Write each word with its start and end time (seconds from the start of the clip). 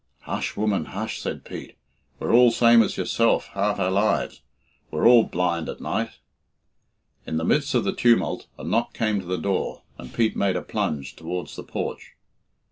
"Hush, 0.21 0.57
woman, 0.57 0.85
hush," 0.85 1.21
said 1.21 1.45
Pete; 1.45 1.77
"we're 2.17 2.33
all 2.33 2.49
same 2.49 2.81
as 2.81 2.97
yourself 2.97 3.49
half 3.49 3.79
our 3.79 3.91
lives 3.91 4.41
we're 4.89 5.07
all 5.07 5.25
blind 5.25 5.69
at 5.69 5.79
night." 5.79 6.13
In 7.27 7.37
the 7.37 7.45
midst 7.45 7.75
of 7.75 7.83
the 7.83 7.93
tumult 7.93 8.47
a 8.57 8.63
knock 8.63 8.95
came 8.95 9.19
to 9.19 9.27
the 9.27 9.37
door, 9.37 9.83
and 9.99 10.11
Pete 10.11 10.35
made 10.35 10.55
a 10.55 10.63
plunge 10.63 11.15
towards 11.15 11.55
the 11.55 11.61
porch. 11.63 12.13